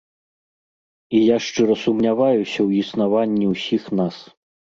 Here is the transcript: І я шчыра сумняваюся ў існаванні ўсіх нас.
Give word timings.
І 1.17 1.21
я 1.21 1.37
шчыра 1.47 1.75
сумняваюся 1.83 2.49
ў 2.49 2.69
існаванні 2.85 3.45
ўсіх 3.53 3.83
нас. 4.03 4.15